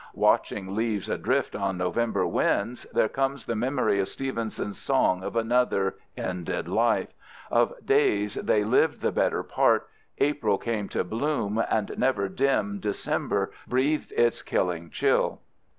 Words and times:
Watching 0.15 0.73
leaves 0.73 1.07
adrift 1.09 1.55
on 1.55 1.77
November 1.77 2.25
winds, 2.25 2.87
there 2.91 3.07
comes 3.07 3.45
the 3.45 3.55
memory 3.55 3.99
of 3.99 4.09
Stevenson's 4.09 4.79
song 4.79 5.23
of 5.23 5.35
another 5.35 5.95
ended 6.17 6.67
life—of 6.67 7.75
days 7.85 8.33
they 8.33 8.63
"lived 8.63 9.01
the 9.01 9.11
better 9.11 9.43
part. 9.43 9.87
April 10.17 10.57
came 10.57 10.89
to 10.89 11.03
bloom 11.03 11.63
and 11.69 11.93
never 11.99 12.27
dim 12.29 12.79
December 12.79 13.51
breathed 13.69 14.11
its 14.13 14.41
killing 14.41 14.89
chill." 14.89 15.39